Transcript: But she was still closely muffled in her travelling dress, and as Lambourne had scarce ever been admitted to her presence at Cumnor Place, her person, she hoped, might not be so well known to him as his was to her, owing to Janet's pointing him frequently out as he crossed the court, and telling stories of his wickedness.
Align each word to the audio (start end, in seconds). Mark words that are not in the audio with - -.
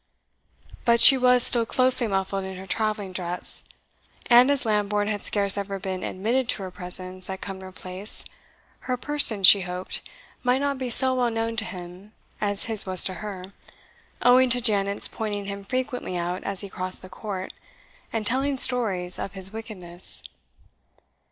But 0.83 0.99
she 0.99 1.15
was 1.15 1.43
still 1.43 1.67
closely 1.67 2.07
muffled 2.07 2.43
in 2.43 2.55
her 2.57 2.65
travelling 2.65 3.11
dress, 3.13 3.61
and 4.31 4.49
as 4.49 4.65
Lambourne 4.65 5.09
had 5.09 5.23
scarce 5.23 5.59
ever 5.59 5.77
been 5.77 6.01
admitted 6.01 6.49
to 6.49 6.63
her 6.63 6.71
presence 6.71 7.29
at 7.29 7.39
Cumnor 7.39 7.71
Place, 7.71 8.25
her 8.89 8.97
person, 8.97 9.43
she 9.43 9.61
hoped, 9.61 10.01
might 10.41 10.57
not 10.57 10.79
be 10.79 10.89
so 10.89 11.13
well 11.13 11.29
known 11.29 11.55
to 11.57 11.65
him 11.65 12.13
as 12.41 12.63
his 12.65 12.83
was 12.87 13.03
to 13.03 13.13
her, 13.21 13.53
owing 14.23 14.49
to 14.49 14.59
Janet's 14.59 15.07
pointing 15.07 15.45
him 15.45 15.63
frequently 15.63 16.17
out 16.17 16.43
as 16.45 16.61
he 16.61 16.67
crossed 16.69 17.03
the 17.03 17.07
court, 17.07 17.53
and 18.11 18.25
telling 18.25 18.57
stories 18.57 19.19
of 19.19 19.33
his 19.33 19.53
wickedness. 19.53 20.23